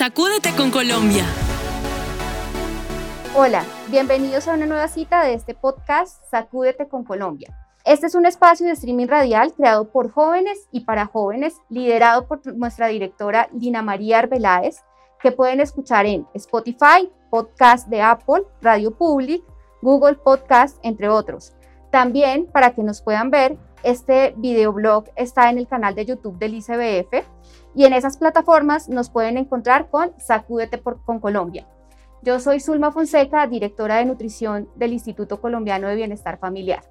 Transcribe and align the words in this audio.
Sacúdete 0.00 0.56
con 0.56 0.70
Colombia. 0.70 1.26
Hola, 3.36 3.62
bienvenidos 3.90 4.48
a 4.48 4.54
una 4.54 4.64
nueva 4.64 4.88
cita 4.88 5.22
de 5.24 5.34
este 5.34 5.54
podcast 5.54 6.24
Sacúdete 6.30 6.88
con 6.88 7.04
Colombia. 7.04 7.54
Este 7.84 8.06
es 8.06 8.14
un 8.14 8.24
espacio 8.24 8.64
de 8.64 8.72
streaming 8.72 9.08
radial 9.08 9.52
creado 9.52 9.90
por 9.90 10.10
jóvenes 10.10 10.68
y 10.72 10.86
para 10.86 11.04
jóvenes, 11.04 11.58
liderado 11.68 12.26
por 12.26 12.40
nuestra 12.56 12.86
directora 12.86 13.50
Lina 13.52 13.82
María 13.82 14.20
Arbeláez, 14.20 14.78
que 15.22 15.32
pueden 15.32 15.60
escuchar 15.60 16.06
en 16.06 16.26
Spotify, 16.32 17.12
podcast 17.28 17.86
de 17.88 18.00
Apple, 18.00 18.44
Radio 18.62 18.96
Public, 18.96 19.44
Google 19.82 20.14
Podcast, 20.14 20.78
entre 20.82 21.10
otros. 21.10 21.52
También, 21.90 22.46
para 22.46 22.74
que 22.74 22.82
nos 22.82 23.02
puedan 23.02 23.30
ver, 23.30 23.58
este 23.82 24.32
videoblog 24.38 25.10
está 25.14 25.50
en 25.50 25.58
el 25.58 25.68
canal 25.68 25.94
de 25.94 26.06
YouTube 26.06 26.38
del 26.38 26.54
ICBF 26.54 27.28
y 27.74 27.84
en 27.84 27.92
esas 27.92 28.16
plataformas 28.16 28.88
nos 28.88 29.10
pueden 29.10 29.36
encontrar 29.36 29.90
con 29.90 30.12
Sacúdete 30.18 30.78
por, 30.78 31.02
con 31.04 31.20
Colombia. 31.20 31.66
Yo 32.22 32.38
soy 32.38 32.60
Zulma 32.60 32.92
Fonseca, 32.92 33.46
directora 33.46 33.96
de 33.96 34.04
nutrición 34.04 34.68
del 34.76 34.92
Instituto 34.92 35.40
Colombiano 35.40 35.88
de 35.88 35.96
Bienestar 35.96 36.38
Familiar. 36.38 36.82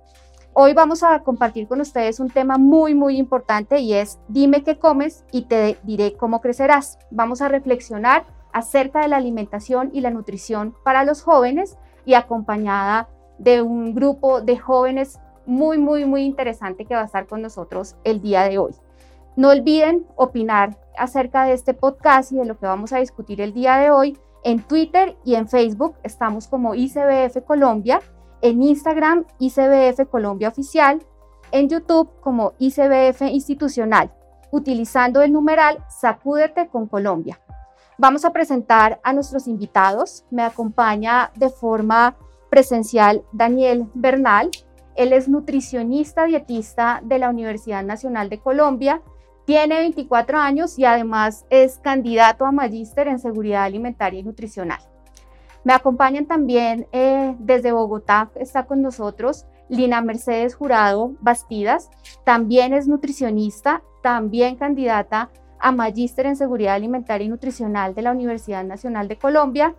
Hoy 0.54 0.74
vamos 0.74 1.04
a 1.04 1.20
compartir 1.20 1.68
con 1.68 1.80
ustedes 1.80 2.20
un 2.20 2.30
tema 2.30 2.58
muy, 2.58 2.96
muy 2.96 3.18
importante 3.18 3.80
y 3.80 3.94
es 3.94 4.20
dime 4.28 4.64
qué 4.64 4.80
comes 4.80 5.24
y 5.32 5.44
te 5.44 5.78
diré 5.84 6.18
cómo 6.18 6.42
crecerás. 6.42 6.98
Vamos 7.12 7.42
a 7.42 7.48
reflexionar 7.48 8.26
acerca 8.52 9.02
de 9.02 9.08
la 9.08 9.18
alimentación 9.18 9.92
y 9.94 10.02
la 10.02 10.10
nutrición 10.10 10.76
para 10.84 11.04
los 11.04 11.22
jóvenes 11.22 11.78
y 12.06 12.16
acompañada 12.16 13.08
de 13.38 13.62
un 13.62 13.94
grupo 13.94 14.42
de 14.42 14.58
jóvenes 14.58 15.20
muy, 15.46 15.78
muy, 15.78 16.06
muy 16.06 16.24
interesante 16.24 16.86
que 16.86 16.96
va 16.96 17.02
a 17.02 17.06
estar 17.06 17.28
con 17.28 17.42
nosotros 17.42 17.96
el 18.04 18.22
día 18.22 18.44
de 18.44 18.58
hoy. 18.58 18.74
No 19.40 19.52
olviden 19.52 20.06
opinar 20.18 20.78
acerca 20.98 21.46
de 21.46 21.54
este 21.54 21.74
podcast 21.74 22.34
y 22.34 22.36
de 22.36 22.44
lo 22.44 22.60
que 22.60 22.66
vamos 22.66 22.92
a 22.92 22.98
discutir 22.98 23.40
el 23.40 23.54
día 23.54 23.78
de 23.78 23.90
hoy. 23.90 24.20
En 24.44 24.62
Twitter 24.62 25.16
y 25.24 25.36
en 25.36 25.48
Facebook 25.48 25.96
estamos 26.04 26.50
como 26.50 26.76
ICBF 26.76 27.46
Colombia, 27.46 28.02
en 28.42 28.62
Instagram 28.62 29.24
ICBF 29.40 30.10
Colombia 30.12 30.50
Oficial, 30.50 31.02
en 31.54 31.70
YouTube 31.70 32.20
como 32.20 32.52
ICBF 32.60 33.22
Institucional, 33.32 34.12
utilizando 34.52 35.22
el 35.22 35.32
numeral 35.32 35.86
Sacúdete 35.88 36.68
con 36.68 36.88
Colombia. 36.88 37.40
Vamos 37.98 38.26
a 38.26 38.34
presentar 38.34 39.00
a 39.06 39.14
nuestros 39.14 39.48
invitados. 39.48 40.26
Me 40.32 40.44
acompaña 40.44 41.32
de 41.38 41.48
forma 41.48 42.18
presencial 42.50 43.24
Daniel 43.32 43.90
Bernal. 43.94 44.50
Él 44.96 45.14
es 45.14 45.30
nutricionista 45.30 46.26
dietista 46.26 47.00
de 47.06 47.20
la 47.20 47.30
Universidad 47.30 47.86
Nacional 47.86 48.28
de 48.28 48.42
Colombia. 48.42 49.02
Tiene 49.50 49.80
24 49.80 50.38
años 50.38 50.78
y 50.78 50.86
además 50.86 51.44
es 51.50 51.80
candidato 51.80 52.46
a 52.46 52.52
magíster 52.52 53.08
en 53.08 53.18
seguridad 53.18 53.64
alimentaria 53.64 54.20
y 54.20 54.24
nutricional. 54.24 54.78
Me 55.64 55.74
acompañan 55.74 56.28
también 56.28 56.86
eh, 56.92 57.36
desde 57.40 57.72
Bogotá, 57.72 58.30
está 58.36 58.68
con 58.68 58.84
nosotros 58.84 59.48
Lina 59.68 60.02
Mercedes 60.02 60.54
Jurado 60.54 61.14
Bastidas, 61.20 61.90
también 62.24 62.76
es 62.76 62.88
nutricionista, 62.88 63.82
también 64.04 64.56
candidata 64.56 65.32
a 65.58 65.72
magíster 65.72 66.28
en 66.28 66.36
seguridad 66.36 66.76
alimentaria 66.76 67.26
y 67.26 67.30
nutricional 67.30 67.96
de 67.96 68.04
la 68.04 68.12
Universidad 68.12 68.64
Nacional 68.64 69.08
de 69.08 69.18
Colombia 69.18 69.74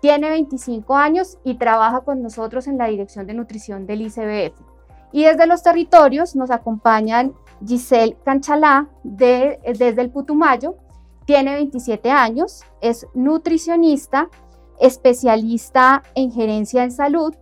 tiene 0.00 0.30
25 0.30 0.94
años 0.94 1.38
y 1.42 1.56
trabaja 1.56 2.02
con 2.02 2.22
nosotros 2.22 2.68
en 2.68 2.78
la 2.78 2.86
Dirección 2.86 3.26
de 3.26 3.34
Nutrición 3.34 3.84
del 3.84 4.02
ICBF. 4.02 4.60
Y 5.10 5.24
desde 5.24 5.48
los 5.48 5.64
territorios 5.64 6.36
nos 6.36 6.52
acompañan 6.52 7.34
Giselle 7.66 8.16
Canchalá 8.24 8.88
de, 9.02 9.58
desde 9.64 10.00
el 10.00 10.10
Putumayo. 10.10 10.76
Tiene 11.24 11.54
27 11.54 12.10
años, 12.10 12.62
es 12.80 13.06
nutricionista, 13.14 14.28
especialista 14.80 16.02
en 16.14 16.32
gerencia 16.32 16.84
en 16.84 16.90
salud 16.90 17.34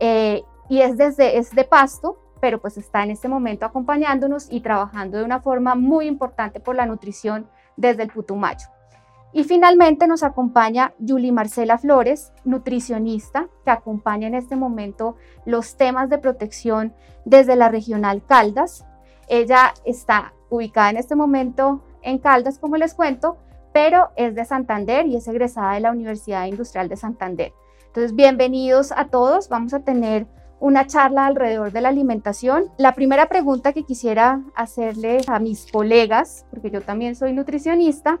eh, 0.00 0.42
y 0.68 0.80
es, 0.80 0.96
desde, 0.96 1.38
es 1.38 1.50
de 1.50 1.64
Pasto, 1.64 2.18
pero 2.40 2.60
pues 2.60 2.76
está 2.76 3.04
en 3.04 3.10
este 3.10 3.28
momento 3.28 3.64
acompañándonos 3.64 4.48
y 4.50 4.60
trabajando 4.60 5.18
de 5.18 5.24
una 5.24 5.40
forma 5.40 5.74
muy 5.74 6.06
importante 6.06 6.60
por 6.60 6.74
la 6.74 6.86
nutrición 6.86 7.48
desde 7.76 8.02
el 8.02 8.10
Putumayo. 8.10 8.66
Y 9.32 9.44
finalmente 9.44 10.06
nos 10.06 10.22
acompaña 10.22 10.92
Yuli 10.98 11.32
Marcela 11.32 11.78
Flores, 11.78 12.32
nutricionista, 12.44 13.48
que 13.64 13.70
acompaña 13.70 14.26
en 14.26 14.34
este 14.34 14.56
momento 14.56 15.16
los 15.46 15.76
temas 15.76 16.10
de 16.10 16.18
protección 16.18 16.92
desde 17.24 17.56
la 17.56 17.70
regional 17.70 18.22
Caldas. 18.26 18.84
Ella 19.28 19.74
está 19.84 20.32
ubicada 20.50 20.90
en 20.90 20.96
este 20.96 21.16
momento 21.16 21.82
en 22.02 22.18
Caldas, 22.18 22.58
como 22.58 22.76
les 22.76 22.94
cuento, 22.94 23.38
pero 23.72 24.10
es 24.16 24.34
de 24.34 24.44
Santander 24.44 25.06
y 25.06 25.16
es 25.16 25.26
egresada 25.28 25.74
de 25.74 25.80
la 25.80 25.92
Universidad 25.92 26.46
Industrial 26.46 26.88
de 26.88 26.96
Santander. 26.96 27.52
Entonces, 27.86 28.14
bienvenidos 28.14 28.92
a 28.92 29.06
todos. 29.06 29.48
Vamos 29.48 29.74
a 29.74 29.80
tener 29.80 30.26
una 30.60 30.86
charla 30.86 31.26
alrededor 31.26 31.72
de 31.72 31.80
la 31.80 31.88
alimentación. 31.88 32.70
La 32.78 32.94
primera 32.94 33.28
pregunta 33.28 33.72
que 33.72 33.84
quisiera 33.84 34.42
hacerle 34.54 35.20
a 35.26 35.38
mis 35.38 35.70
colegas, 35.70 36.46
porque 36.50 36.70
yo 36.70 36.80
también 36.80 37.16
soy 37.16 37.32
nutricionista, 37.32 38.20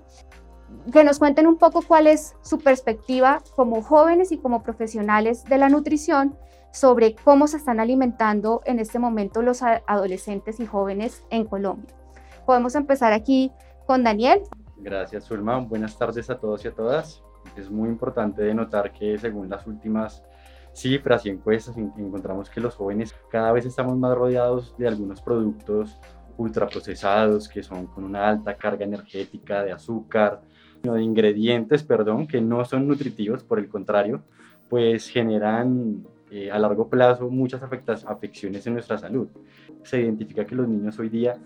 que 0.92 1.04
nos 1.04 1.18
cuenten 1.18 1.46
un 1.46 1.58
poco 1.58 1.82
cuál 1.82 2.06
es 2.06 2.34
su 2.42 2.58
perspectiva 2.58 3.42
como 3.54 3.82
jóvenes 3.82 4.32
y 4.32 4.38
como 4.38 4.62
profesionales 4.62 5.44
de 5.44 5.58
la 5.58 5.68
nutrición 5.68 6.36
sobre 6.72 7.14
cómo 7.14 7.46
se 7.46 7.58
están 7.58 7.80
alimentando 7.80 8.62
en 8.64 8.78
este 8.78 8.98
momento 8.98 9.42
los 9.42 9.62
adolescentes 9.62 10.58
y 10.58 10.66
jóvenes 10.66 11.24
en 11.30 11.44
Colombia. 11.44 11.94
Podemos 12.46 12.74
empezar 12.74 13.12
aquí 13.12 13.52
con 13.86 14.02
Daniel. 14.02 14.40
Gracias, 14.78 15.24
Zulma. 15.26 15.58
Buenas 15.58 15.96
tardes 15.96 16.28
a 16.30 16.38
todos 16.38 16.64
y 16.64 16.68
a 16.68 16.72
todas. 16.72 17.22
Es 17.56 17.70
muy 17.70 17.88
importante 17.88 18.52
notar 18.54 18.92
que 18.92 19.18
según 19.18 19.48
las 19.48 19.66
últimas 19.66 20.24
cifras 20.72 21.26
y 21.26 21.30
encuestas 21.30 21.76
encontramos 21.76 22.48
que 22.48 22.60
los 22.60 22.74
jóvenes 22.74 23.14
cada 23.30 23.52
vez 23.52 23.66
estamos 23.66 23.96
más 23.98 24.16
rodeados 24.16 24.74
de 24.78 24.88
algunos 24.88 25.20
productos 25.20 26.00
ultraprocesados 26.38 27.48
que 27.48 27.62
son 27.62 27.86
con 27.86 28.04
una 28.04 28.26
alta 28.26 28.56
carga 28.56 28.84
energética 28.84 29.62
de 29.62 29.72
azúcar, 29.72 30.40
de 30.82 31.02
ingredientes, 31.02 31.82
perdón, 31.82 32.26
que 32.26 32.40
no 32.40 32.64
son 32.64 32.88
nutritivos, 32.88 33.44
por 33.44 33.58
el 33.58 33.68
contrario, 33.68 34.22
pues 34.68 35.08
generan 35.08 36.04
eh, 36.34 36.50
a 36.50 36.58
largo 36.58 36.88
plazo 36.88 37.28
muchas 37.28 37.62
afecciones 37.62 38.66
en 38.66 38.72
nuestra 38.72 38.96
salud. 38.96 39.28
Se 39.82 40.00
identifica 40.00 40.46
que 40.46 40.54
los 40.54 40.66
niños 40.66 40.98
hoy 40.98 41.10
día 41.10 41.36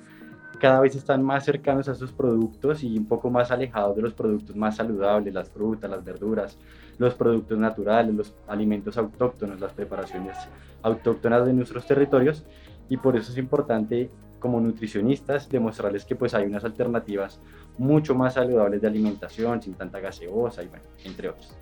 cada 0.61 0.79
vez 0.79 0.95
están 0.95 1.25
más 1.25 1.45
cercanos 1.45 1.89
a 1.89 1.93
estos 1.93 2.13
productos 2.13 2.85
y 2.85 2.97
un 2.97 3.07
poco 3.07 3.29
más 3.29 3.51
alejados 3.51 3.97
de 3.97 4.03
los 4.03 4.15
productos 4.15 4.55
más 4.55 4.77
saludables, 4.77 5.35
las 5.35 5.51
frutas, 5.51 5.91
las 5.91 6.05
verduras, 6.05 6.57
los 6.99 7.15
productos 7.15 7.59
naturales, 7.59 8.15
los 8.15 8.35
alimentos 8.47 8.97
autóctonos, 8.97 9.59
las 9.59 9.73
preparaciones 9.73 10.37
autóctonas 10.83 11.45
de 11.45 11.53
nuestros 11.53 11.85
territorios 11.85 12.45
y 12.89 12.97
por 12.97 13.17
eso 13.17 13.33
es 13.33 13.39
importante 13.39 14.09
como 14.39 14.61
nutricionistas 14.61 15.49
demostrarles 15.49 16.05
que 16.05 16.15
pues 16.15 16.33
hay 16.33 16.47
unas 16.47 16.65
alternativas 16.65 17.41
mucho 17.77 18.15
más 18.15 18.35
saludables 18.35 18.81
de 18.81 18.87
alimentación, 18.87 19.61
sin 19.61 19.75
tanta 19.75 19.99
gaseosa 19.99 20.63
y 20.63 20.69
bueno, 20.69 20.85
entre 21.05 21.29
otros. 21.29 21.57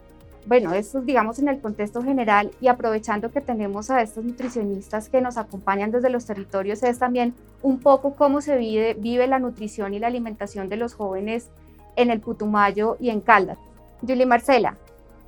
Bueno, 0.46 0.74
eso 0.74 1.00
digamos 1.00 1.38
en 1.38 1.48
el 1.48 1.60
contexto 1.60 2.02
general 2.02 2.50
y 2.60 2.68
aprovechando 2.68 3.30
que 3.30 3.40
tenemos 3.40 3.90
a 3.90 4.02
estos 4.02 4.24
nutricionistas 4.24 5.08
que 5.08 5.20
nos 5.20 5.38
acompañan 5.38 5.90
desde 5.90 6.10
los 6.10 6.26
territorios, 6.26 6.82
es 6.82 6.98
también 6.98 7.34
un 7.62 7.80
poco 7.80 8.14
cómo 8.14 8.40
se 8.42 8.58
vive, 8.58 8.94
vive 8.94 9.26
la 9.26 9.38
nutrición 9.38 9.94
y 9.94 9.98
la 9.98 10.08
alimentación 10.08 10.68
de 10.68 10.76
los 10.76 10.94
jóvenes 10.94 11.48
en 11.96 12.10
el 12.10 12.20
Putumayo 12.20 12.96
y 13.00 13.10
en 13.10 13.20
Caldas. 13.20 13.58
Julie 14.06 14.26
Marcela, 14.26 14.76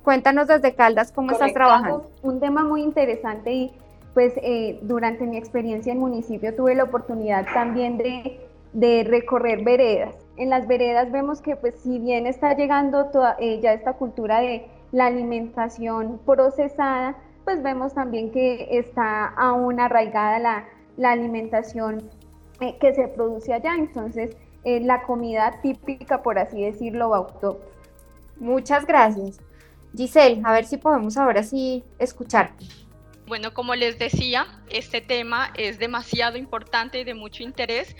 cuéntanos 0.03 0.47
desde 0.47 0.75
Caldas 0.75 1.11
cómo 1.11 1.31
estás 1.31 1.53
trabajando. 1.53 2.11
Un 2.21 2.39
tema 2.39 2.63
muy 2.63 2.83
interesante 2.83 3.51
y 3.51 3.71
pues 4.13 4.33
eh, 4.37 4.79
durante 4.83 5.25
mi 5.25 5.37
experiencia 5.37 5.93
en 5.93 5.99
municipio 5.99 6.55
tuve 6.55 6.75
la 6.75 6.83
oportunidad 6.83 7.47
también 7.53 7.97
de, 7.97 8.39
de 8.73 9.03
recorrer 9.03 9.63
veredas 9.63 10.15
en 10.37 10.49
las 10.49 10.67
veredas 10.67 11.11
vemos 11.11 11.41
que 11.41 11.55
pues 11.55 11.75
si 11.81 11.99
bien 11.99 12.27
está 12.27 12.55
llegando 12.55 13.05
toda, 13.05 13.35
eh, 13.39 13.59
ya 13.61 13.73
esta 13.73 13.93
cultura 13.93 14.39
de 14.39 14.67
la 14.91 15.07
alimentación 15.07 16.19
procesada, 16.25 17.17
pues 17.43 17.61
vemos 17.63 17.93
también 17.93 18.31
que 18.31 18.67
está 18.71 19.25
aún 19.25 19.79
arraigada 19.79 20.39
la, 20.39 20.65
la 20.97 21.11
alimentación 21.11 22.09
eh, 22.59 22.77
que 22.79 22.93
se 22.93 23.07
produce 23.07 23.53
allá, 23.53 23.75
entonces 23.75 24.35
eh, 24.63 24.79
la 24.81 25.03
comida 25.03 25.59
típica, 25.61 26.23
por 26.23 26.39
así 26.39 26.61
decirlo, 26.61 27.13
autóctona. 27.13 27.65
Muchas 28.39 28.85
gracias. 28.85 29.39
Giselle, 29.95 30.41
a 30.43 30.51
ver 30.51 30.65
si 30.65 30.77
podemos 30.77 31.17
ahora 31.17 31.43
sí 31.43 31.83
escucharte. 31.99 32.65
Bueno, 33.27 33.53
como 33.53 33.75
les 33.75 33.99
decía, 33.99 34.45
este 34.69 35.01
tema 35.01 35.51
es 35.57 35.79
demasiado 35.79 36.37
importante 36.37 36.99
y 36.99 37.03
de 37.03 37.13
mucho 37.13 37.43
interés 37.43 37.95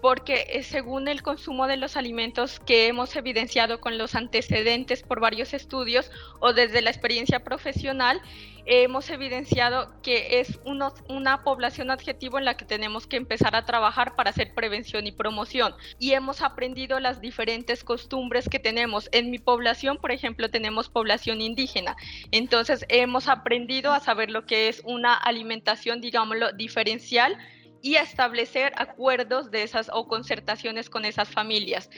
porque 0.00 0.46
eh, 0.50 0.62
según 0.62 1.08
el 1.08 1.22
consumo 1.22 1.66
de 1.66 1.76
los 1.76 1.96
alimentos 1.96 2.60
que 2.60 2.86
hemos 2.86 3.14
evidenciado 3.16 3.80
con 3.80 3.98
los 3.98 4.14
antecedentes 4.14 5.02
por 5.02 5.20
varios 5.20 5.54
estudios 5.54 6.10
o 6.40 6.52
desde 6.52 6.82
la 6.82 6.90
experiencia 6.90 7.40
profesional, 7.40 8.20
hemos 8.66 9.10
evidenciado 9.10 9.92
que 10.02 10.40
es 10.40 10.60
una 10.64 11.42
población 11.42 11.90
adjetivo 11.90 12.38
en 12.38 12.44
la 12.44 12.56
que 12.56 12.64
tenemos 12.64 13.06
que 13.06 13.16
empezar 13.16 13.56
a 13.56 13.64
trabajar 13.64 14.16
para 14.16 14.30
hacer 14.30 14.54
prevención 14.54 15.06
y 15.06 15.12
promoción. 15.12 15.74
Y 15.98 16.12
hemos 16.12 16.42
aprendido 16.42 17.00
las 17.00 17.20
diferentes 17.20 17.84
costumbres 17.84 18.48
que 18.48 18.58
tenemos. 18.58 19.08
En 19.12 19.30
mi 19.30 19.38
población, 19.38 19.98
por 19.98 20.12
ejemplo, 20.12 20.50
tenemos 20.50 20.88
población 20.88 21.40
indígena. 21.40 21.96
Entonces, 22.30 22.84
hemos 22.88 23.28
aprendido 23.28 23.92
a 23.92 24.00
saber 24.00 24.30
lo 24.30 24.46
que 24.46 24.68
es 24.68 24.82
una 24.84 25.14
alimentación, 25.14 26.00
digámoslo, 26.00 26.52
diferencial 26.52 27.36
y 27.82 27.96
a 27.96 28.02
establecer 28.02 28.72
acuerdos 28.76 29.50
de 29.50 29.62
esas 29.62 29.90
o 29.92 30.06
concertaciones 30.06 30.90
con 30.90 31.04
esas 31.04 31.28
familias. 31.28 31.90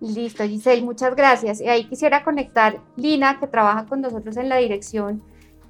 Listo, 0.00 0.44
Giselle, 0.44 0.82
muchas 0.82 1.14
gracias. 1.14 1.60
Y 1.60 1.68
ahí 1.68 1.84
quisiera 1.84 2.24
conectar 2.24 2.80
Lina, 2.96 3.38
que 3.38 3.46
trabaja 3.46 3.86
con 3.86 4.00
nosotros 4.00 4.36
en 4.36 4.48
la 4.48 4.56
dirección 4.56 5.22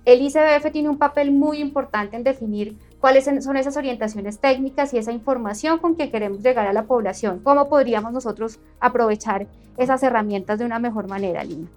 el 0.06 0.22
ICBF 0.22 0.72
tiene 0.72 0.88
un 0.88 0.98
papel 0.98 1.30
muy 1.30 1.58
importante 1.58 2.16
en 2.16 2.24
definir 2.24 2.76
cuáles 3.00 3.24
son 3.24 3.56
esas 3.56 3.76
orientaciones 3.76 4.38
técnicas 4.38 4.94
y 4.94 4.98
esa 4.98 5.12
información 5.12 5.78
con 5.78 5.94
que 5.94 6.10
queremos 6.10 6.42
llegar 6.42 6.66
a 6.66 6.72
la 6.72 6.84
población. 6.84 7.40
¿Cómo 7.40 7.68
podríamos 7.68 8.12
nosotros 8.12 8.58
aprovechar 8.80 9.46
esas 9.76 10.02
herramientas 10.02 10.58
de 10.58 10.64
una 10.64 10.78
mejor 10.78 11.06
manera, 11.06 11.44
Lina? 11.44 11.68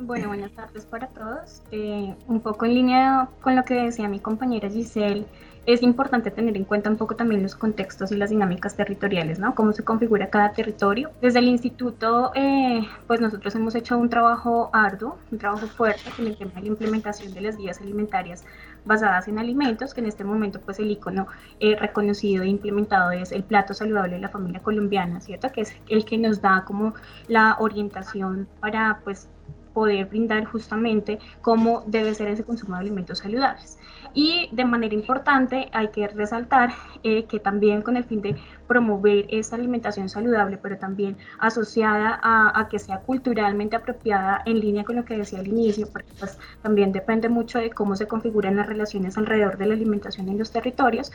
Bueno, 0.00 0.28
buenas 0.28 0.52
tardes 0.52 0.86
para 0.86 1.08
todos. 1.08 1.62
Eh, 1.72 2.14
un 2.28 2.40
poco 2.40 2.64
en 2.64 2.74
línea 2.74 3.28
con 3.42 3.56
lo 3.56 3.64
que 3.64 3.74
decía 3.74 4.08
mi 4.08 4.20
compañera 4.20 4.68
Giselle, 4.68 5.26
es 5.66 5.82
importante 5.82 6.30
tener 6.30 6.56
en 6.56 6.64
cuenta 6.64 6.90
un 6.90 6.96
poco 6.96 7.16
también 7.16 7.42
los 7.42 7.54
contextos 7.54 8.12
y 8.12 8.16
las 8.16 8.30
dinámicas 8.30 8.76
territoriales, 8.76 9.38
¿no? 9.38 9.54
Cómo 9.54 9.72
se 9.72 9.84
configura 9.84 10.28
cada 10.28 10.52
territorio. 10.52 11.10
Desde 11.22 11.38
el 11.38 11.48
instituto, 11.48 12.32
eh, 12.34 12.86
pues 13.06 13.20
nosotros 13.20 13.54
hemos 13.54 13.74
hecho 13.74 13.96
un 13.96 14.10
trabajo 14.10 14.70
arduo, 14.72 15.18
un 15.30 15.38
trabajo 15.38 15.66
fuerte 15.66 16.10
con 16.16 16.26
el 16.26 16.36
tema 16.36 16.52
de 16.56 16.62
la 16.62 16.66
implementación 16.68 17.32
de 17.32 17.40
las 17.40 17.56
guías 17.56 17.80
alimentarias 17.80 18.44
basadas 18.84 19.28
en 19.28 19.38
alimentos, 19.38 19.94
que 19.94 20.00
en 20.00 20.06
este 20.06 20.24
momento 20.24 20.60
pues 20.60 20.78
el 20.78 20.90
icono 20.90 21.26
eh, 21.60 21.76
reconocido 21.76 22.42
e 22.42 22.48
implementado 22.48 23.10
es 23.10 23.32
el 23.32 23.44
plato 23.44 23.72
saludable 23.72 24.16
de 24.16 24.20
la 24.20 24.28
familia 24.28 24.60
colombiana, 24.60 25.20
¿cierto? 25.20 25.50
Que 25.50 25.62
es 25.62 25.74
el 25.88 26.04
que 26.04 26.18
nos 26.18 26.42
da 26.42 26.64
como 26.66 26.94
la 27.28 27.56
orientación 27.58 28.46
para 28.60 29.00
pues 29.04 29.28
poder 29.74 30.06
brindar 30.06 30.44
justamente 30.46 31.18
cómo 31.42 31.82
debe 31.86 32.14
ser 32.14 32.28
ese 32.28 32.44
consumo 32.44 32.76
de 32.76 32.80
alimentos 32.80 33.18
saludables. 33.18 33.78
Y 34.14 34.48
de 34.52 34.64
manera 34.64 34.94
importante 34.94 35.68
hay 35.72 35.88
que 35.88 36.06
resaltar 36.06 36.72
eh, 37.02 37.24
que 37.24 37.40
también 37.40 37.82
con 37.82 37.96
el 37.96 38.04
fin 38.04 38.22
de 38.22 38.36
promover 38.68 39.26
esa 39.28 39.56
alimentación 39.56 40.08
saludable, 40.08 40.56
pero 40.56 40.78
también 40.78 41.16
asociada 41.40 42.20
a, 42.22 42.68
que 42.70 42.78
sea 42.78 43.00
culturalmente 43.00 43.74
apropiada 43.74 44.42
en 44.46 44.60
línea 44.60 44.84
con 44.84 44.96
lo 44.96 45.04
que 45.04 45.18
decía 45.18 45.40
al 45.40 45.48
inicio, 45.48 45.88
porque 45.92 46.12
pues, 46.18 46.38
también 46.62 46.92
depende 46.92 47.28
mucho 47.28 47.58
de 47.58 47.70
cómo 47.70 47.96
se 47.96 48.06
configuran 48.06 48.56
las 48.56 48.68
relaciones 48.68 49.18
alrededor 49.18 49.58
de 49.58 49.66
la 49.66 49.74
alimentación 49.74 50.28
en 50.28 50.38
los 50.38 50.52
territorios, 50.52 51.10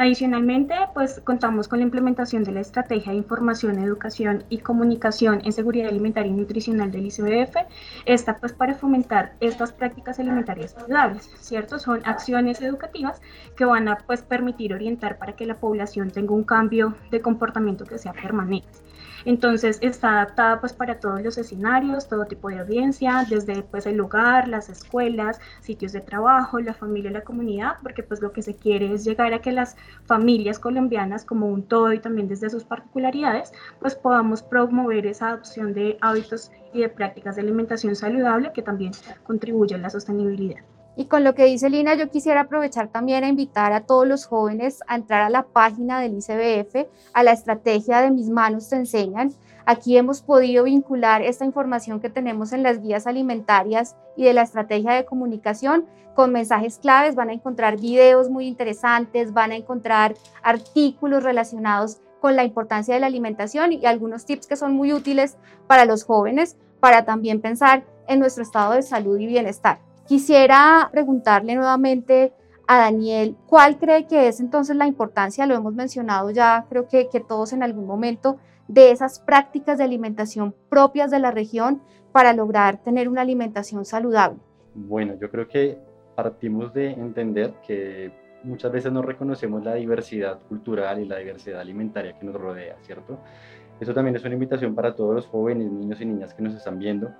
Adicionalmente, 0.00 0.74
pues 0.94 1.20
contamos 1.20 1.68
con 1.68 1.80
la 1.80 1.84
implementación 1.84 2.42
de 2.42 2.52
la 2.52 2.60
estrategia 2.60 3.12
de 3.12 3.18
información, 3.18 3.78
educación 3.78 4.44
y 4.48 4.56
comunicación 4.56 5.42
en 5.44 5.52
seguridad 5.52 5.90
alimentaria 5.90 6.32
y 6.32 6.34
nutricional 6.34 6.90
del 6.90 7.04
ICBF, 7.04 7.54
esta 8.06 8.38
pues 8.38 8.54
para 8.54 8.74
fomentar 8.74 9.34
estas 9.40 9.72
prácticas 9.72 10.18
alimentarias 10.18 10.70
saludables, 10.70 11.30
¿cierto? 11.38 11.78
Son 11.78 12.00
acciones 12.06 12.62
educativas 12.62 13.20
que 13.54 13.66
van 13.66 13.88
a 13.88 13.98
pues 13.98 14.22
permitir 14.22 14.72
orientar 14.72 15.18
para 15.18 15.34
que 15.34 15.44
la 15.44 15.56
población 15.56 16.10
tenga 16.10 16.32
un 16.32 16.44
cambio 16.44 16.94
de 17.10 17.20
comportamiento 17.20 17.84
que 17.84 17.98
sea 17.98 18.14
permanente. 18.14 18.70
Entonces 19.24 19.78
está 19.82 20.12
adaptada 20.12 20.60
pues 20.60 20.72
para 20.72 20.98
todos 20.98 21.22
los 21.22 21.36
escenarios, 21.38 22.08
todo 22.08 22.24
tipo 22.24 22.48
de 22.48 22.60
audiencia, 22.60 23.24
desde 23.28 23.62
pues 23.62 23.86
el 23.86 24.00
hogar, 24.00 24.48
las 24.48 24.68
escuelas, 24.68 25.40
sitios 25.60 25.92
de 25.92 26.00
trabajo, 26.00 26.58
la 26.60 26.74
familia, 26.74 27.10
la 27.10 27.22
comunidad, 27.22 27.74
porque 27.82 28.02
pues 28.02 28.20
lo 28.22 28.32
que 28.32 28.42
se 28.42 28.56
quiere 28.56 28.92
es 28.92 29.04
llegar 29.04 29.34
a 29.34 29.40
que 29.40 29.52
las 29.52 29.76
familias 30.06 30.58
colombianas 30.58 31.24
como 31.24 31.48
un 31.48 31.62
todo 31.62 31.92
y 31.92 32.00
también 32.00 32.28
desde 32.28 32.50
sus 32.50 32.64
particularidades, 32.64 33.52
pues 33.80 33.94
podamos 33.94 34.42
promover 34.42 35.06
esa 35.06 35.28
adopción 35.28 35.74
de 35.74 35.98
hábitos 36.00 36.50
y 36.72 36.80
de 36.80 36.88
prácticas 36.88 37.36
de 37.36 37.42
alimentación 37.42 37.96
saludable 37.96 38.52
que 38.52 38.62
también 38.62 38.92
contribuye 39.24 39.74
a 39.74 39.78
la 39.78 39.90
sostenibilidad. 39.90 40.60
Y 40.96 41.06
con 41.06 41.24
lo 41.24 41.34
que 41.34 41.44
dice 41.44 41.70
Lina, 41.70 41.94
yo 41.94 42.10
quisiera 42.10 42.42
aprovechar 42.42 42.88
también 42.88 43.24
a 43.24 43.28
invitar 43.28 43.72
a 43.72 43.82
todos 43.86 44.06
los 44.06 44.26
jóvenes 44.26 44.80
a 44.86 44.96
entrar 44.96 45.22
a 45.22 45.30
la 45.30 45.44
página 45.44 46.00
del 46.00 46.18
ICBF, 46.18 46.88
a 47.12 47.22
la 47.22 47.32
estrategia 47.32 48.00
de 48.00 48.10
Mis 48.10 48.28
manos 48.28 48.68
te 48.68 48.76
enseñan. 48.76 49.32
Aquí 49.66 49.96
hemos 49.96 50.20
podido 50.20 50.64
vincular 50.64 51.22
esta 51.22 51.44
información 51.44 52.00
que 52.00 52.10
tenemos 52.10 52.52
en 52.52 52.62
las 52.62 52.82
guías 52.82 53.06
alimentarias 53.06 53.96
y 54.16 54.24
de 54.24 54.32
la 54.32 54.42
estrategia 54.42 54.92
de 54.92 55.04
comunicación 55.04 55.86
con 56.14 56.32
mensajes 56.32 56.78
claves. 56.78 57.14
Van 57.14 57.30
a 57.30 57.34
encontrar 57.34 57.80
videos 57.80 58.28
muy 58.28 58.46
interesantes, 58.46 59.32
van 59.32 59.52
a 59.52 59.56
encontrar 59.56 60.14
artículos 60.42 61.22
relacionados 61.22 62.00
con 62.20 62.36
la 62.36 62.44
importancia 62.44 62.94
de 62.94 63.00
la 63.00 63.06
alimentación 63.06 63.72
y 63.72 63.86
algunos 63.86 64.26
tips 64.26 64.46
que 64.46 64.56
son 64.56 64.74
muy 64.74 64.92
útiles 64.92 65.36
para 65.66 65.84
los 65.84 66.04
jóvenes 66.04 66.56
para 66.80 67.04
también 67.04 67.40
pensar 67.40 67.84
en 68.08 68.18
nuestro 68.18 68.42
estado 68.42 68.72
de 68.72 68.82
salud 68.82 69.18
y 69.18 69.26
bienestar. 69.26 69.78
Quisiera 70.10 70.88
preguntarle 70.90 71.54
nuevamente 71.54 72.32
a 72.66 72.78
Daniel, 72.78 73.36
¿cuál 73.46 73.78
cree 73.78 74.08
que 74.08 74.26
es 74.26 74.40
entonces 74.40 74.74
la 74.74 74.88
importancia, 74.88 75.46
lo 75.46 75.54
hemos 75.54 75.72
mencionado 75.72 76.32
ya, 76.32 76.66
creo 76.68 76.88
que, 76.88 77.08
que 77.08 77.20
todos 77.20 77.52
en 77.52 77.62
algún 77.62 77.86
momento, 77.86 78.36
de 78.66 78.90
esas 78.90 79.20
prácticas 79.20 79.78
de 79.78 79.84
alimentación 79.84 80.52
propias 80.68 81.12
de 81.12 81.20
la 81.20 81.30
región 81.30 81.80
para 82.10 82.32
lograr 82.32 82.82
tener 82.82 83.08
una 83.08 83.20
alimentación 83.20 83.84
saludable? 83.84 84.40
Bueno, 84.74 85.14
yo 85.20 85.30
creo 85.30 85.46
que 85.46 85.78
partimos 86.16 86.74
de 86.74 86.90
entender 86.90 87.54
que 87.64 88.10
muchas 88.42 88.72
veces 88.72 88.90
no 88.90 89.02
reconocemos 89.02 89.62
la 89.62 89.74
diversidad 89.74 90.40
cultural 90.48 90.98
y 90.98 91.04
la 91.04 91.18
diversidad 91.18 91.60
alimentaria 91.60 92.18
que 92.18 92.26
nos 92.26 92.34
rodea, 92.34 92.74
¿cierto? 92.82 93.20
Eso 93.78 93.94
también 93.94 94.16
es 94.16 94.24
una 94.24 94.34
invitación 94.34 94.74
para 94.74 94.96
todos 94.96 95.14
los 95.14 95.26
jóvenes, 95.28 95.70
niños 95.70 96.00
y 96.00 96.04
niñas 96.04 96.34
que 96.34 96.42
nos 96.42 96.56
están 96.56 96.80
viendo, 96.80 97.14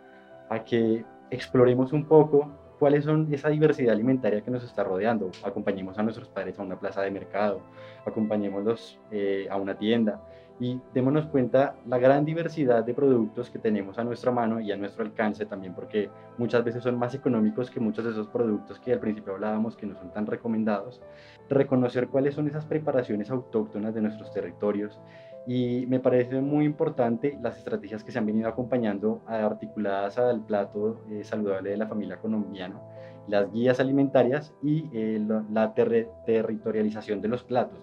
a 0.48 0.64
que 0.64 1.04
exploremos 1.30 1.92
un 1.92 2.04
poco 2.06 2.50
cuáles 2.80 3.04
son 3.04 3.28
esa 3.32 3.50
diversidad 3.50 3.92
alimentaria 3.92 4.40
que 4.40 4.50
nos 4.50 4.64
está 4.64 4.82
rodeando. 4.82 5.30
Acompañemos 5.44 5.98
a 5.98 6.02
nuestros 6.02 6.28
padres 6.28 6.58
a 6.58 6.62
una 6.62 6.80
plaza 6.80 7.02
de 7.02 7.10
mercado, 7.10 7.60
acompañémoslos 8.06 8.98
eh, 9.10 9.46
a 9.50 9.56
una 9.58 9.76
tienda 9.76 10.22
y 10.58 10.80
démonos 10.94 11.26
cuenta 11.26 11.74
la 11.86 11.98
gran 11.98 12.24
diversidad 12.24 12.82
de 12.84 12.94
productos 12.94 13.50
que 13.50 13.58
tenemos 13.58 13.98
a 13.98 14.04
nuestra 14.04 14.30
mano 14.30 14.60
y 14.60 14.72
a 14.72 14.76
nuestro 14.76 15.04
alcance 15.04 15.44
también, 15.44 15.74
porque 15.74 16.10
muchas 16.38 16.64
veces 16.64 16.82
son 16.82 16.98
más 16.98 17.14
económicos 17.14 17.70
que 17.70 17.80
muchos 17.80 18.04
de 18.04 18.10
esos 18.12 18.28
productos 18.28 18.80
que 18.80 18.92
al 18.94 19.00
principio 19.00 19.34
hablábamos 19.34 19.76
que 19.76 19.86
no 19.86 19.94
son 19.96 20.10
tan 20.12 20.26
recomendados. 20.26 21.02
Reconocer 21.50 22.08
cuáles 22.08 22.34
son 22.34 22.48
esas 22.48 22.64
preparaciones 22.64 23.30
autóctonas 23.30 23.94
de 23.94 24.02
nuestros 24.02 24.32
territorios 24.32 24.98
y 25.46 25.86
me 25.86 26.00
parece 26.00 26.40
muy 26.40 26.64
importante 26.64 27.38
las 27.40 27.56
estrategias 27.58 28.04
que 28.04 28.12
se 28.12 28.18
han 28.18 28.26
venido 28.26 28.48
acompañando 28.48 29.22
articuladas 29.26 30.18
al 30.18 30.44
plato 30.44 31.00
eh, 31.10 31.24
saludable 31.24 31.70
de 31.70 31.76
la 31.76 31.86
familia 31.86 32.18
colombiana, 32.18 32.80
las 33.26 33.50
guías 33.50 33.80
alimentarias 33.80 34.52
y 34.62 34.88
eh, 34.92 35.24
la 35.50 35.74
territorialización 35.74 37.20
de 37.20 37.28
los 37.28 37.42
platos. 37.42 37.78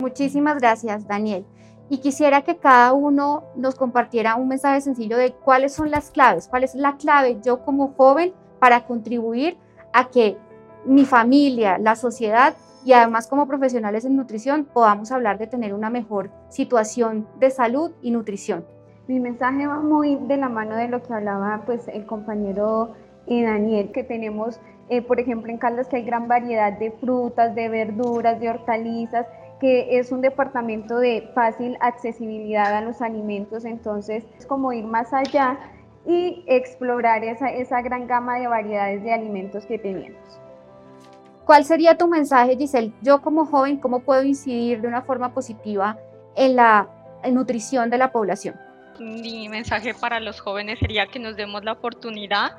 Muchísimas 0.00 0.58
gracias, 0.58 1.06
Daniel. 1.06 1.44
Y 1.88 1.98
quisiera 1.98 2.42
que 2.42 2.56
cada 2.56 2.92
uno 2.92 3.44
nos 3.54 3.74
compartiera 3.74 4.36
un 4.36 4.48
mensaje 4.48 4.80
sencillo 4.80 5.18
de 5.18 5.32
cuáles 5.32 5.74
son 5.74 5.90
las 5.90 6.10
claves, 6.10 6.48
cuál 6.48 6.64
es 6.64 6.74
la 6.74 6.96
clave 6.96 7.38
yo 7.44 7.64
como 7.64 7.92
joven 7.94 8.32
para 8.58 8.86
contribuir 8.86 9.58
a 9.92 10.08
que 10.08 10.38
mi 10.86 11.04
familia, 11.04 11.78
la 11.78 11.94
sociedad 11.94 12.54
y 12.84 12.92
además 12.92 13.28
como 13.28 13.46
profesionales 13.46 14.04
en 14.04 14.16
nutrición 14.16 14.66
podamos 14.72 15.12
hablar 15.12 15.38
de 15.38 15.46
tener 15.46 15.74
una 15.74 15.90
mejor 15.90 16.30
situación 16.48 17.26
de 17.38 17.50
salud 17.50 17.92
y 18.02 18.10
nutrición. 18.10 18.64
Mi 19.08 19.20
mensaje 19.20 19.66
va 19.66 19.80
muy 19.80 20.16
de 20.16 20.36
la 20.36 20.48
mano 20.48 20.76
de 20.76 20.88
lo 20.88 21.02
que 21.02 21.12
hablaba 21.12 21.62
pues 21.66 21.88
el 21.88 22.06
compañero 22.06 22.94
eh, 23.26 23.42
Daniel, 23.42 23.92
que 23.92 24.04
tenemos, 24.04 24.60
eh, 24.88 25.02
por 25.02 25.20
ejemplo, 25.20 25.50
en 25.50 25.58
Caldas 25.58 25.88
que 25.88 25.96
hay 25.96 26.04
gran 26.04 26.28
variedad 26.28 26.72
de 26.78 26.90
frutas, 26.92 27.54
de 27.54 27.68
verduras, 27.68 28.40
de 28.40 28.50
hortalizas, 28.50 29.26
que 29.60 29.98
es 29.98 30.10
un 30.10 30.20
departamento 30.20 30.98
de 30.98 31.30
fácil 31.34 31.76
accesibilidad 31.80 32.74
a 32.74 32.80
los 32.80 33.00
alimentos, 33.00 33.64
entonces 33.64 34.24
es 34.38 34.46
como 34.46 34.72
ir 34.72 34.84
más 34.84 35.12
allá 35.12 35.58
y 36.04 36.44
explorar 36.48 37.22
esa, 37.22 37.48
esa 37.48 37.80
gran 37.80 38.08
gama 38.08 38.38
de 38.40 38.48
variedades 38.48 39.04
de 39.04 39.12
alimentos 39.12 39.64
que 39.66 39.78
tenemos. 39.78 40.40
¿Cuál 41.52 41.66
sería 41.66 41.98
tu 41.98 42.08
mensaje, 42.08 42.56
Giselle? 42.56 42.94
Yo 43.02 43.20
como 43.20 43.44
joven, 43.44 43.76
¿cómo 43.76 44.00
puedo 44.00 44.22
incidir 44.22 44.80
de 44.80 44.88
una 44.88 45.02
forma 45.02 45.34
positiva 45.34 45.98
en 46.34 46.56
la 46.56 46.88
nutrición 47.30 47.90
de 47.90 47.98
la 47.98 48.10
población? 48.10 48.58
Mi 48.98 49.50
mensaje 49.50 49.92
para 49.92 50.18
los 50.18 50.40
jóvenes 50.40 50.78
sería 50.78 51.08
que 51.08 51.18
nos 51.18 51.36
demos 51.36 51.62
la 51.62 51.72
oportunidad 51.72 52.52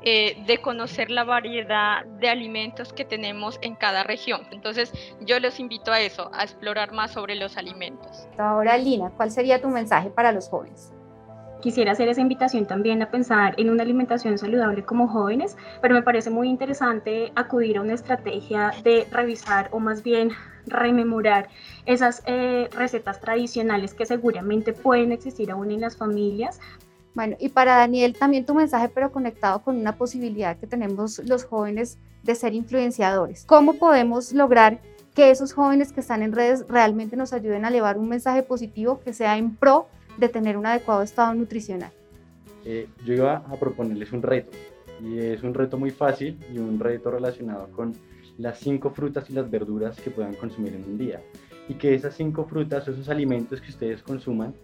eh, 0.00 0.42
de 0.46 0.62
conocer 0.62 1.10
la 1.10 1.24
variedad 1.24 2.06
de 2.06 2.30
alimentos 2.30 2.94
que 2.94 3.04
tenemos 3.04 3.58
en 3.60 3.74
cada 3.74 4.02
región. 4.02 4.40
Entonces, 4.50 4.94
yo 5.20 5.38
los 5.40 5.60
invito 5.60 5.92
a 5.92 6.00
eso, 6.00 6.30
a 6.32 6.44
explorar 6.44 6.92
más 6.92 7.10
sobre 7.10 7.34
los 7.34 7.58
alimentos. 7.58 8.28
Ahora, 8.38 8.78
Lina, 8.78 9.12
¿cuál 9.14 9.30
sería 9.30 9.60
tu 9.60 9.68
mensaje 9.68 10.08
para 10.08 10.32
los 10.32 10.48
jóvenes? 10.48 10.94
Quisiera 11.60 11.92
hacer 11.92 12.08
esa 12.08 12.20
invitación 12.20 12.66
también 12.66 13.02
a 13.02 13.10
pensar 13.10 13.54
en 13.56 13.70
una 13.70 13.82
alimentación 13.82 14.38
saludable 14.38 14.84
como 14.84 15.08
jóvenes, 15.08 15.56
pero 15.82 15.94
me 15.94 16.02
parece 16.02 16.30
muy 16.30 16.48
interesante 16.48 17.32
acudir 17.34 17.78
a 17.78 17.80
una 17.80 17.94
estrategia 17.94 18.72
de 18.84 19.06
revisar 19.10 19.68
o 19.72 19.80
más 19.80 20.02
bien 20.02 20.30
rememorar 20.66 21.48
esas 21.84 22.22
eh, 22.26 22.68
recetas 22.72 23.20
tradicionales 23.20 23.94
que 23.94 24.06
seguramente 24.06 24.72
pueden 24.72 25.10
existir 25.10 25.50
aún 25.50 25.70
en 25.72 25.80
las 25.80 25.96
familias, 25.96 26.60
bueno, 27.18 27.36
y 27.40 27.48
para 27.48 27.74
Daniel 27.74 28.16
también 28.16 28.46
tu 28.46 28.54
mensaje, 28.54 28.88
pero 28.88 29.10
conectado 29.10 29.60
con 29.62 29.76
una 29.76 29.96
posibilidad 29.96 30.56
que 30.56 30.68
tenemos 30.68 31.18
los 31.26 31.44
jóvenes 31.44 31.98
de 32.22 32.36
ser 32.36 32.54
influenciadores. 32.54 33.44
¿Cómo 33.44 33.74
podemos 33.74 34.32
lograr 34.32 34.80
que 35.16 35.30
esos 35.30 35.52
jóvenes 35.52 35.92
que 35.92 35.98
están 35.98 36.22
en 36.22 36.32
redes 36.32 36.64
realmente 36.68 37.16
nos 37.16 37.32
ayuden 37.32 37.64
a 37.64 37.72
llevar 37.72 37.98
un 37.98 38.08
mensaje 38.08 38.44
positivo 38.44 39.00
que 39.00 39.12
sea 39.12 39.36
en 39.36 39.56
pro 39.56 39.88
de 40.18 40.28
tener 40.28 40.56
un 40.56 40.66
adecuado 40.66 41.02
estado 41.02 41.32
nutricional? 41.34 41.90
Eh, 42.64 42.88
yo 43.04 43.14
iba 43.14 43.36
a 43.36 43.56
proponerles 43.56 44.12
un 44.12 44.22
reto, 44.22 44.50
y 45.02 45.18
es 45.18 45.42
un 45.42 45.54
reto 45.54 45.78
muy 45.78 45.90
fácil 45.90 46.38
y 46.52 46.58
un 46.58 46.78
reto 46.78 47.10
relacionado 47.10 47.68
con 47.70 47.94
las 48.36 48.58
cinco 48.58 48.90
frutas 48.90 49.30
y 49.30 49.32
las 49.32 49.50
verduras 49.50 50.00
que 50.00 50.10
puedan 50.10 50.34
consumir 50.34 50.74
en 50.74 50.84
un 50.84 50.98
día. 50.98 51.22
Y 51.68 51.74
que 51.74 51.94
esas 51.94 52.14
cinco 52.14 52.44
frutas, 52.44 52.86
esos 52.88 53.08
alimentos 53.08 53.60
que 53.60 53.70
ustedes 53.70 54.02
consuman, 54.02 54.54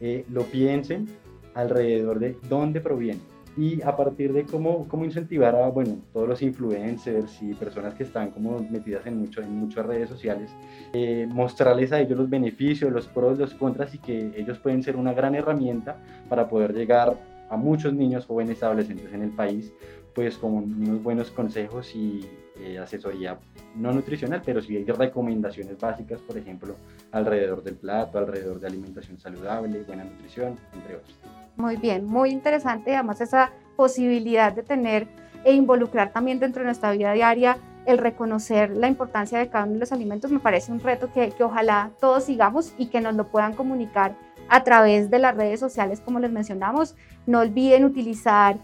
eh, 0.00 0.24
lo 0.30 0.44
piensen 0.44 1.06
alrededor 1.54 2.18
de 2.18 2.36
dónde 2.48 2.80
proviene 2.80 3.20
y 3.56 3.82
a 3.82 3.96
partir 3.96 4.32
de 4.32 4.44
cómo, 4.44 4.88
cómo 4.88 5.04
incentivar 5.04 5.54
a 5.54 5.68
bueno, 5.68 5.98
todos 6.12 6.28
los 6.28 6.42
influencers 6.42 7.40
y 7.42 7.54
personas 7.54 7.94
que 7.94 8.02
están 8.02 8.30
como 8.30 8.58
metidas 8.70 9.06
en, 9.06 9.18
mucho, 9.18 9.42
en 9.42 9.56
muchas 9.56 9.86
redes 9.86 10.08
sociales, 10.08 10.50
eh, 10.92 11.26
mostrarles 11.30 11.92
a 11.92 12.00
ellos 12.00 12.18
los 12.18 12.28
beneficios, 12.28 12.92
los 12.92 13.06
pros, 13.06 13.38
los 13.38 13.54
contras 13.54 13.94
y 13.94 13.98
que 13.98 14.32
ellos 14.36 14.58
pueden 14.58 14.82
ser 14.82 14.96
una 14.96 15.12
gran 15.12 15.34
herramienta 15.34 15.96
para 16.28 16.48
poder 16.48 16.74
llegar 16.74 17.16
a 17.48 17.56
muchos 17.56 17.92
niños, 17.92 18.26
jóvenes, 18.26 18.62
adolescentes 18.62 19.12
en 19.12 19.22
el 19.22 19.30
país, 19.30 19.72
pues 20.14 20.38
con 20.38 20.54
unos 20.54 21.02
buenos 21.02 21.30
consejos 21.30 21.94
y 21.94 22.24
eh, 22.60 22.78
asesoría 22.78 23.38
no 23.76 23.92
nutricional, 23.92 24.42
pero 24.44 24.62
sí 24.62 24.76
hay 24.76 24.84
recomendaciones 24.84 25.78
básicas, 25.78 26.20
por 26.20 26.38
ejemplo, 26.38 26.76
alrededor 27.10 27.62
del 27.62 27.74
plato, 27.74 28.18
alrededor 28.18 28.60
de 28.60 28.68
alimentación 28.68 29.18
saludable, 29.18 29.82
buena 29.82 30.04
nutrición, 30.04 30.56
entre 30.72 30.96
otros. 30.96 31.43
Muy 31.56 31.76
bien, 31.76 32.04
muy 32.04 32.30
interesante, 32.30 32.94
además 32.94 33.20
esa 33.20 33.50
posibilidad 33.76 34.52
de 34.52 34.62
tener 34.62 35.08
e 35.44 35.52
involucrar 35.52 36.12
también 36.12 36.40
dentro 36.40 36.60
de 36.60 36.66
nuestra 36.66 36.90
vida 36.92 37.12
diaria 37.12 37.58
el 37.86 37.98
reconocer 37.98 38.70
la 38.70 38.88
importancia 38.88 39.38
de 39.38 39.48
cada 39.48 39.64
uno 39.64 39.74
de 39.74 39.80
los 39.80 39.92
alimentos 39.92 40.30
me 40.30 40.40
parece 40.40 40.72
un 40.72 40.80
reto 40.80 41.12
que, 41.12 41.30
que 41.30 41.44
ojalá 41.44 41.90
todos 42.00 42.24
sigamos 42.24 42.72
y 42.78 42.86
que 42.86 43.00
nos 43.00 43.14
lo 43.14 43.26
puedan 43.26 43.52
comunicar 43.52 44.16
a 44.48 44.64
través 44.64 45.10
de 45.10 45.18
las 45.18 45.36
redes 45.36 45.60
sociales 45.60 46.00
como 46.00 46.18
les 46.18 46.30
mencionamos. 46.30 46.94
No 47.26 47.40
olviden 47.40 47.84
utilizar 47.84 48.56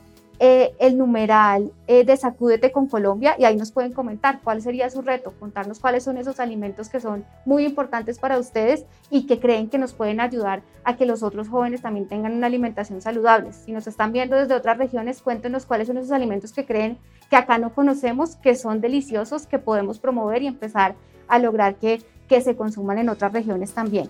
eh, 0.43 0.75
el 0.79 0.97
numeral 0.97 1.71
eh, 1.87 2.03
de 2.03 2.17
Sacúdete 2.17 2.73
con 2.73 2.87
Colombia 2.87 3.37
y 3.39 3.45
ahí 3.45 3.59
nos 3.59 3.73
pueden 3.73 3.93
comentar 3.93 4.41
cuál 4.43 4.63
sería 4.63 4.89
su 4.89 5.03
reto, 5.03 5.35
contarnos 5.39 5.81
cuáles 5.81 6.05
son 6.05 6.17
esos 6.17 6.41
alimentos 6.41 6.89
que 6.89 6.99
son 6.99 7.27
muy 7.45 7.67
importantes 7.67 8.19
para 8.19 8.39
ustedes 8.39 8.87
y 9.11 9.27
que 9.27 9.39
creen 9.39 9.69
que 9.69 9.77
nos 9.77 9.93
pueden 9.93 10.19
ayudar 10.19 10.63
a 10.83 10.97
que 10.97 11.05
los 11.05 11.23
otros 11.23 11.51
jóvenes 11.51 11.83
también 11.83 12.09
tengan 12.09 12.33
una 12.33 12.47
alimentación 12.47 13.03
saludable. 13.03 13.53
Si 13.53 13.71
nos 13.71 13.87
están 13.87 14.13
viendo 14.13 14.35
desde 14.35 14.55
otras 14.55 14.79
regiones, 14.79 15.21
cuéntenos 15.21 15.67
cuáles 15.67 15.89
son 15.89 15.99
esos 15.99 16.11
alimentos 16.11 16.53
que 16.55 16.65
creen 16.65 16.97
que 17.29 17.37
acá 17.37 17.59
no 17.59 17.75
conocemos, 17.75 18.37
que 18.37 18.55
son 18.55 18.81
deliciosos, 18.81 19.47
que 19.47 19.59
podemos 19.59 19.99
promover 19.99 20.43
y 20.43 20.47
empezar 20.47 20.95
a 21.29 21.39
lograr 21.39 21.75
que, 21.75 22.03
que 22.31 22.41
se 22.41 22.57
consuman 22.57 22.97
en 22.97 23.11
otras 23.11 23.35
regiones 23.35 23.75
también. 23.75 24.09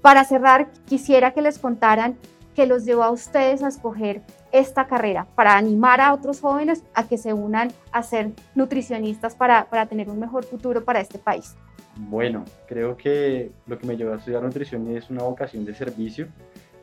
Para 0.00 0.24
cerrar, 0.24 0.68
quisiera 0.86 1.32
que 1.32 1.42
les 1.42 1.58
contaran 1.58 2.16
qué 2.54 2.64
los 2.64 2.86
llevó 2.86 3.02
a 3.02 3.10
ustedes 3.10 3.62
a 3.62 3.68
escoger 3.68 4.22
esta 4.52 4.86
carrera, 4.86 5.26
para 5.34 5.56
animar 5.56 6.00
a 6.00 6.12
otros 6.12 6.40
jóvenes 6.40 6.82
a 6.94 7.06
que 7.06 7.18
se 7.18 7.32
unan 7.32 7.72
a 7.92 8.02
ser 8.02 8.30
nutricionistas 8.54 9.34
para, 9.34 9.66
para 9.66 9.86
tener 9.86 10.08
un 10.08 10.18
mejor 10.18 10.44
futuro 10.44 10.84
para 10.84 11.00
este 11.00 11.18
país? 11.18 11.56
Bueno, 11.96 12.44
creo 12.66 12.96
que 12.96 13.50
lo 13.66 13.78
que 13.78 13.86
me 13.86 13.96
llevó 13.96 14.14
a 14.14 14.16
estudiar 14.16 14.42
nutrición 14.42 14.94
es 14.96 15.10
una 15.10 15.22
vocación 15.22 15.64
de 15.64 15.74
servicio. 15.74 16.28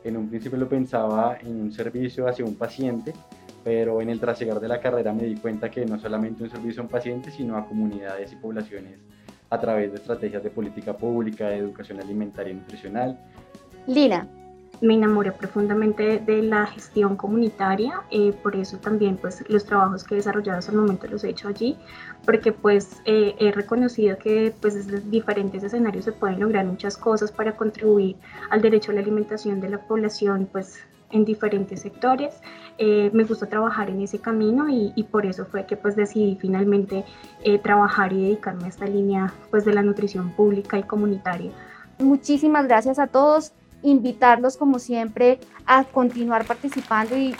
En 0.04 0.16
un 0.16 0.28
principio 0.28 0.58
lo 0.58 0.68
pensaba 0.68 1.38
en 1.40 1.60
un 1.60 1.72
servicio 1.72 2.28
hacia 2.28 2.44
un 2.44 2.54
paciente, 2.54 3.12
pero 3.64 4.00
en 4.00 4.10
el 4.10 4.20
trasegar 4.20 4.60
de 4.60 4.68
la 4.68 4.80
carrera 4.80 5.12
me 5.12 5.24
di 5.24 5.36
cuenta 5.36 5.70
que 5.70 5.84
no 5.84 5.98
solamente 5.98 6.44
un 6.44 6.50
servicio 6.50 6.82
a 6.82 6.84
un 6.84 6.90
paciente, 6.90 7.30
sino 7.30 7.56
a 7.56 7.66
comunidades 7.66 8.32
y 8.32 8.36
poblaciones 8.36 8.98
a 9.50 9.58
través 9.58 9.90
de 9.90 9.98
estrategias 9.98 10.42
de 10.42 10.50
política 10.50 10.96
pública, 10.96 11.48
de 11.48 11.56
educación 11.56 12.00
alimentaria 12.00 12.52
y 12.52 12.56
nutricional. 12.56 13.18
Lina, 13.86 14.28
me 14.80 14.94
enamoré 14.94 15.32
profundamente 15.32 16.18
de 16.18 16.42
la 16.42 16.66
gestión 16.66 17.16
comunitaria, 17.16 18.02
eh, 18.10 18.32
por 18.42 18.54
eso 18.56 18.78
también 18.78 19.16
pues 19.16 19.44
los 19.48 19.64
trabajos 19.64 20.04
que 20.04 20.14
he 20.14 20.18
desarrollado 20.18 20.58
hasta 20.58 20.72
el 20.72 20.78
momento 20.78 21.06
los 21.08 21.24
he 21.24 21.30
hecho 21.30 21.48
allí, 21.48 21.76
porque 22.24 22.52
pues 22.52 23.00
eh, 23.04 23.34
he 23.38 23.50
reconocido 23.52 24.18
que 24.18 24.54
pues 24.60 24.74
desde 24.74 25.00
diferentes 25.08 25.62
escenarios 25.62 26.04
se 26.04 26.12
pueden 26.12 26.40
lograr 26.40 26.64
muchas 26.66 26.96
cosas 26.96 27.32
para 27.32 27.56
contribuir 27.56 28.16
al 28.50 28.60
derecho 28.60 28.92
a 28.92 28.94
la 28.94 29.00
alimentación 29.00 29.60
de 29.60 29.70
la 29.70 29.78
población 29.78 30.48
pues 30.50 30.78
en 31.10 31.24
diferentes 31.24 31.80
sectores. 31.80 32.34
Eh, 32.76 33.10
me 33.12 33.24
gusta 33.24 33.46
trabajar 33.46 33.90
en 33.90 34.02
ese 34.02 34.20
camino 34.20 34.68
y, 34.68 34.92
y, 34.94 35.02
por 35.04 35.26
eso 35.26 35.46
fue 35.46 35.66
que 35.66 35.76
pues 35.76 35.96
decidí 35.96 36.36
finalmente 36.40 37.04
trabajar 37.62 38.12
y 38.12 38.22
dedicarme 38.22 38.66
a 38.66 38.68
esta 38.68 38.86
línea 38.86 39.32
pues 39.50 39.64
de 39.64 39.72
la 39.72 39.82
nutrición 39.82 40.30
pública 40.32 40.78
y 40.78 40.82
comunitaria. 40.82 41.50
Muchísimas 41.98 42.68
gracias 42.68 43.00
a 43.00 43.08
todos 43.08 43.52
invitarlos 43.82 44.56
como 44.56 44.78
siempre 44.78 45.38
a 45.66 45.84
continuar 45.84 46.44
participando 46.46 47.16
y, 47.16 47.34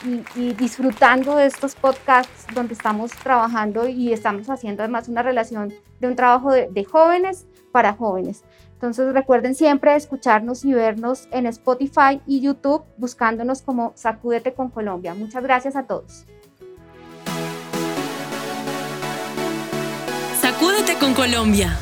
disfrutando 0.59 1.37
de 1.37 1.47
estos 1.47 1.75
podcasts 1.75 2.47
donde 2.54 2.75
estamos 2.75 3.11
trabajando 3.12 3.88
y 3.88 4.12
estamos 4.12 4.49
haciendo 4.50 4.83
además 4.83 5.09
una 5.09 5.23
relación 5.23 5.73
de 6.00 6.09
un 6.09 6.16
trabajo 6.16 6.52
de, 6.52 6.68
de 6.71 6.85
jóvenes 6.85 7.47
para 7.73 7.95
jóvenes. 7.95 8.45
Entonces 8.75 9.12
recuerden 9.12 9.57
siempre 9.57 9.97
escucharnos 9.97 10.64
y 10.64 10.73
vernos 10.73 11.28
en 11.33 11.47
Spotify 11.47 12.21
y 12.26 12.40
YouTube 12.40 12.85
buscándonos 12.97 13.62
como 13.62 13.92
Sacúdete 13.97 14.54
con 14.54 14.71
Colombia. 14.71 15.14
Muchas 15.14 15.42
gracias 15.42 15.75
a 15.75 15.83
todos. 15.83 16.25
Sacúdete 20.40 20.95
con 20.95 21.14
Colombia. 21.14 21.76